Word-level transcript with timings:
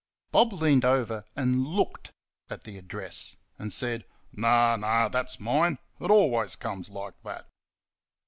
Bob 0.31 0.51
leaned 0.51 0.83
over 0.83 1.25
and 1.35 1.63
LOOKED 1.63 2.11
at 2.49 2.63
the 2.63 2.75
address, 2.79 3.35
and 3.59 3.71
said: 3.71 4.03
"No, 4.33 4.75
no, 4.75 5.07
that's 5.09 5.39
mine; 5.39 5.77
it 5.99 6.09
always 6.09 6.55
comes 6.55 6.89
like 6.89 7.21
that." 7.21 7.45